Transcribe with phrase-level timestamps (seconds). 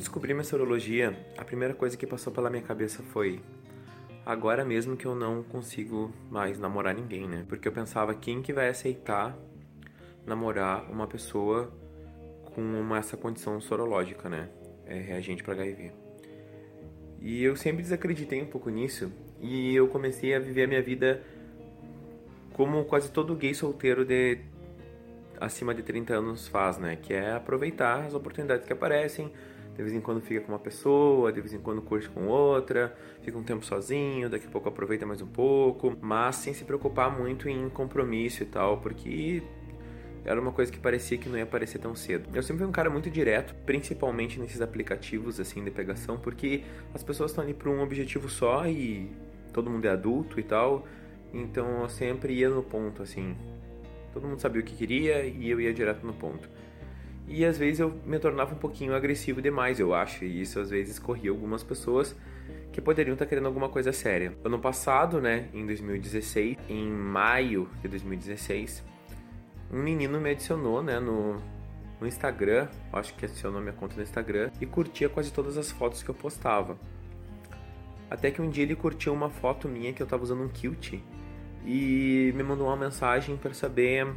[0.00, 3.40] descobri minha sorologia, a primeira coisa que passou pela minha cabeça foi
[4.24, 7.44] agora mesmo que eu não consigo mais namorar ninguém, né?
[7.48, 9.36] Porque eu pensava quem que vai aceitar
[10.26, 11.72] namorar uma pessoa
[12.54, 14.48] com uma, essa condição sorológica, né?
[14.86, 15.92] É reagente para HIV.
[17.20, 21.22] E eu sempre desacreditei um pouco nisso e eu comecei a viver a minha vida
[22.54, 24.38] como quase todo gay solteiro de
[25.38, 26.96] acima de 30 anos faz, né?
[26.96, 29.30] Que é aproveitar as oportunidades que aparecem.
[29.76, 32.94] De vez em quando fica com uma pessoa, de vez em quando curte com outra,
[33.22, 37.16] fica um tempo sozinho, daqui a pouco aproveita mais um pouco, mas sem se preocupar
[37.16, 39.42] muito em compromisso e tal, porque
[40.24, 42.28] era uma coisa que parecia que não ia aparecer tão cedo.
[42.34, 47.02] Eu sempre fui um cara muito direto, principalmente nesses aplicativos assim de pegação, porque as
[47.02, 49.10] pessoas estão ali para um objetivo só e
[49.52, 50.86] todo mundo é adulto e tal.
[51.32, 53.34] Então eu sempre ia no ponto assim.
[54.12, 56.48] Todo mundo sabia o que queria e eu ia direto no ponto.
[57.32, 60.68] E às vezes eu me tornava um pouquinho agressivo demais, eu acho, e isso às
[60.68, 62.16] vezes corria algumas pessoas
[62.72, 64.36] que poderiam estar querendo alguma coisa séria.
[64.44, 68.82] Ano passado, né, em 2016, em maio de 2016,
[69.72, 71.40] um menino me adicionou, né, no,
[72.00, 76.02] no Instagram, acho que adicionou minha conta no Instagram, e curtia quase todas as fotos
[76.02, 76.76] que eu postava.
[78.10, 80.94] Até que um dia ele curtiu uma foto minha que eu tava usando um kilt
[81.64, 84.08] e me mandou uma mensagem para saber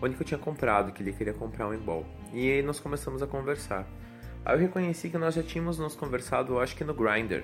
[0.00, 2.06] onde que eu tinha comprado, que ele queria comprar um ebol.
[2.32, 3.86] E aí nós começamos a conversar.
[4.44, 7.42] Aí eu reconheci que nós já tínhamos nos conversado, acho que no Grindr.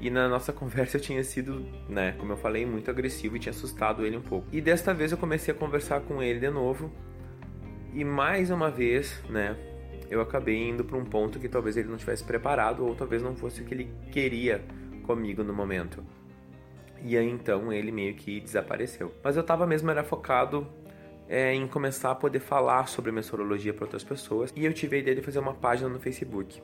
[0.00, 3.50] E na nossa conversa eu tinha sido, né, como eu falei, muito agressivo e tinha
[3.50, 4.46] assustado ele um pouco.
[4.52, 6.90] E desta vez eu comecei a conversar com ele de novo.
[7.92, 9.56] E mais uma vez, né,
[10.08, 13.34] eu acabei indo para um ponto que talvez ele não tivesse preparado ou talvez não
[13.34, 14.64] fosse o que ele queria
[15.02, 16.04] comigo no momento.
[17.04, 19.12] E aí então ele meio que desapareceu.
[19.22, 20.66] Mas eu tava mesmo era focado
[21.32, 24.52] é, em começar a poder falar sobre minha sorologia para outras pessoas.
[24.54, 26.62] E eu tive a ideia de fazer uma página no Facebook.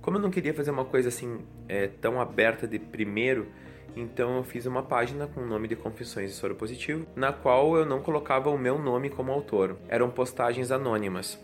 [0.00, 3.46] Como eu não queria fazer uma coisa assim é, tão aberta de primeiro,
[3.94, 7.76] então eu fiz uma página com o nome de Confissões de Soro Positivo, na qual
[7.76, 9.76] eu não colocava o meu nome como autor.
[9.86, 11.38] Eram postagens anônimas.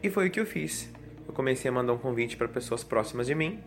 [0.00, 0.92] E foi o que eu fiz.
[1.26, 3.60] Eu comecei a mandar um convite para pessoas próximas de mim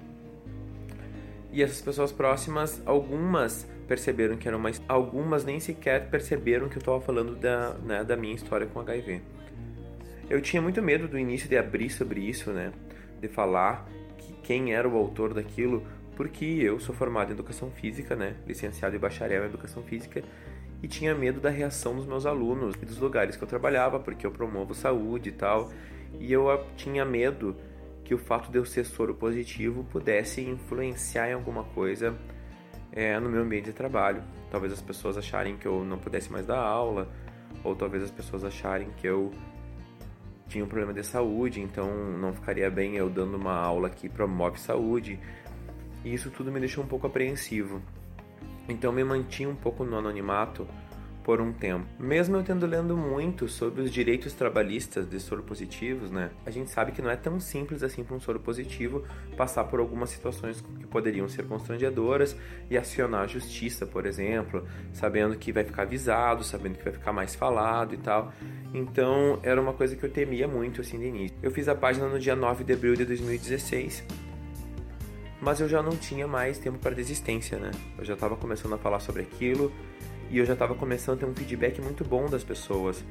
[1.54, 4.82] e essas pessoas próximas, algumas perceberam que eram mais.
[4.88, 9.22] Algumas nem sequer perceberam que eu estava falando da, né, da minha história com HIV.
[10.28, 12.74] Eu tinha muito medo do início de abrir sobre isso, né?
[13.22, 13.88] De falar
[14.18, 15.84] que quem era o autor daquilo,
[16.16, 18.36] porque eu sou formado em educação física, né?
[18.48, 20.24] Licenciado em bacharel em educação física
[20.82, 24.26] e tinha medo da reação dos meus alunos e dos lugares que eu trabalhava, porque
[24.26, 25.72] eu promovo saúde e tal.
[26.20, 27.56] E eu tinha medo
[28.14, 32.16] que o fato de eu ser soro positivo pudesse influenciar em alguma coisa
[32.92, 34.24] é, no meu ambiente de trabalho.
[34.52, 37.10] Talvez as pessoas acharem que eu não pudesse mais dar aula,
[37.64, 39.32] ou talvez as pessoas acharem que eu
[40.48, 44.60] tinha um problema de saúde, então não ficaria bem eu dando uma aula que promove
[44.60, 45.20] saúde.
[46.06, 47.82] E isso tudo me deixou um pouco apreensivo.
[48.70, 50.68] Então me mantinha um pouco no anonimato
[51.24, 51.86] por um tempo.
[52.00, 56.32] Mesmo eu tendo lendo muito sobre os direitos trabalhistas de soro positivos, né?
[56.46, 59.04] A gente sabe que não é tão simples assim para um soro positivo
[59.38, 62.36] passar por algumas situações que poderiam ser constrangedoras
[62.70, 67.14] e acionar a justiça, por exemplo, sabendo que vai ficar avisado, sabendo que vai ficar
[67.14, 68.34] mais falado e tal.
[68.74, 71.38] Então, era uma coisa que eu temia muito assim de início.
[71.42, 74.04] Eu fiz a página no dia 9 de abril de 2016
[75.44, 77.70] mas eu já não tinha mais tempo para desistência, né?
[77.98, 79.74] Eu já estava começando a falar sobre aquilo,
[80.30, 83.04] e eu já estava começando a ter um feedback muito bom das pessoas.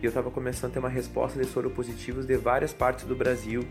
[0.00, 3.16] E eu estava começando a ter uma resposta de soro positivos de várias partes do
[3.16, 3.64] Brasil,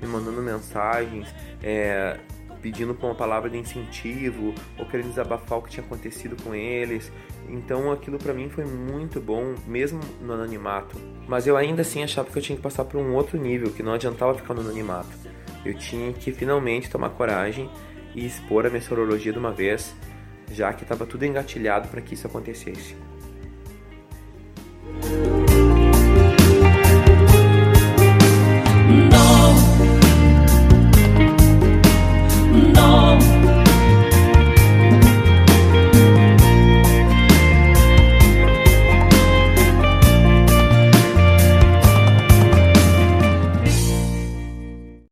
[0.00, 1.28] me mandando mensagens,
[1.62, 2.18] é,
[2.62, 7.10] pedindo uma palavra de incentivo ou querendo desabafar o que tinha acontecido com eles.
[7.48, 10.96] Então aquilo para mim foi muito bom, mesmo no anonimato.
[11.26, 13.82] Mas eu ainda assim achava que eu tinha que passar por um outro nível, que
[13.82, 15.10] não adiantava ficar no anonimato.
[15.64, 17.68] Eu tinha que finalmente tomar coragem
[18.14, 19.94] e expor a minha sorologia de uma vez
[20.52, 22.96] já que estava tudo engatilhado para que isso acontecesse.